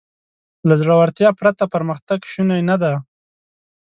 [0.67, 2.93] له زړهورتیا پرته پرمختګ شونی نهدی.